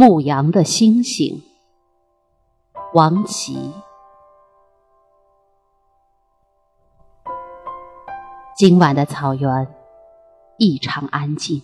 [0.00, 1.42] 牧羊的星星，
[2.94, 3.72] 王琦。
[8.56, 9.74] 今晚的草原
[10.56, 11.62] 异常安静，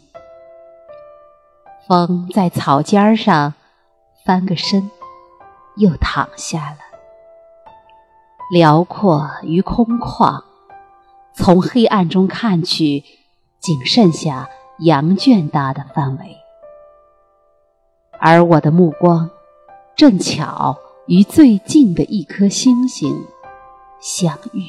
[1.87, 3.55] 风在草尖上
[4.25, 4.91] 翻个身，
[5.77, 6.79] 又躺下了。
[8.51, 10.43] 辽阔与空旷，
[11.35, 13.05] 从黑暗中看去，
[13.61, 14.49] 仅剩下
[14.81, 16.44] 羊圈大的范围。
[18.27, 19.29] 而我的目光
[19.95, 23.23] 正巧与最近的一颗星星
[24.01, 24.65] 相遇。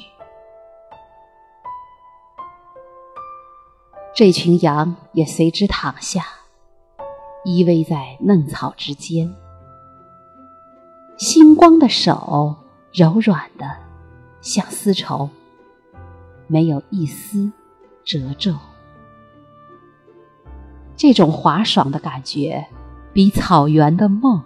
[4.13, 6.26] 这群羊也随之躺下，
[7.46, 9.34] 依偎在嫩草之间。
[11.16, 12.58] 星光的手
[12.91, 13.72] 柔软的
[14.41, 15.30] 像丝绸，
[16.48, 17.49] 没有一丝
[18.04, 18.54] 褶皱。
[20.98, 22.68] 这种滑爽的感觉。
[23.16, 24.44] 比草原的梦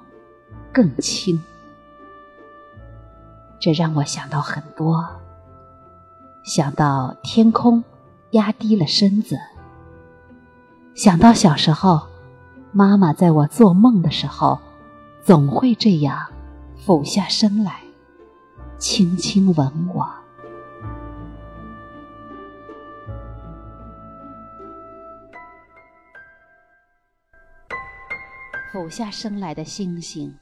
[0.72, 1.42] 更轻，
[3.60, 5.04] 这让我想到很多，
[6.44, 7.84] 想到天空
[8.30, 9.40] 压低了身子，
[10.94, 12.00] 想到小时候
[12.72, 14.60] 妈妈在我做梦的时候，
[15.24, 16.28] 总会这样
[16.78, 17.82] 俯下身来，
[18.78, 20.08] 轻轻吻我。
[28.72, 30.38] 俯下身来的星星，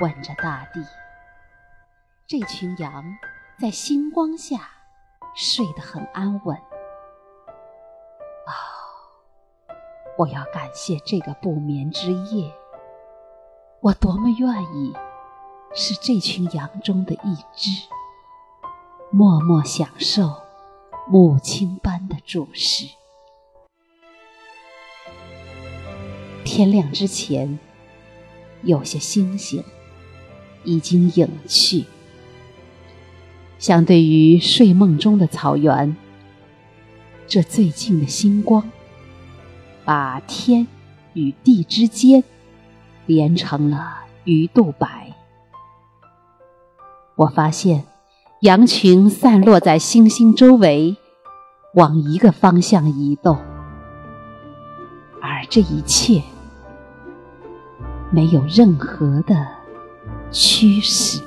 [0.00, 0.82] 吻着大地。
[2.26, 3.04] 这群羊
[3.60, 4.70] 在星光下
[5.34, 6.56] 睡得很安稳。
[8.46, 8.52] 啊，
[10.16, 12.50] 我要感谢这个不眠之夜。
[13.82, 14.96] 我多么愿意
[15.74, 17.88] 是这群羊中的一只，
[19.10, 20.34] 默默享受
[21.06, 22.86] 母亲般的注视。
[26.44, 27.58] 天亮之前，
[28.62, 29.64] 有些星星
[30.62, 31.84] 已经隐去。
[33.58, 35.96] 相对于睡梦中的草原，
[37.26, 38.70] 这最近的星光，
[39.84, 40.66] 把天
[41.14, 42.22] 与地之间
[43.06, 45.14] 连成了鱼肚白。
[47.16, 47.86] 我发现，
[48.40, 50.96] 羊群散落在星星周围，
[51.74, 53.38] 往一个方向移动，
[55.22, 56.22] 而这一切。
[58.14, 59.34] 没有任何的
[60.30, 61.23] 驱使。